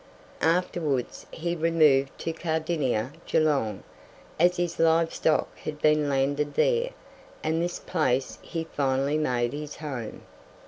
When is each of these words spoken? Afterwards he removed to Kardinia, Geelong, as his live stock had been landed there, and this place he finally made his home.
Afterwards 0.41 1.27
he 1.29 1.55
removed 1.55 2.17
to 2.21 2.33
Kardinia, 2.33 3.11
Geelong, 3.27 3.83
as 4.39 4.57
his 4.57 4.79
live 4.79 5.13
stock 5.13 5.55
had 5.59 5.79
been 5.79 6.09
landed 6.09 6.55
there, 6.55 6.89
and 7.43 7.61
this 7.61 7.77
place 7.77 8.39
he 8.41 8.63
finally 8.63 9.19
made 9.19 9.53
his 9.53 9.75
home. 9.75 10.23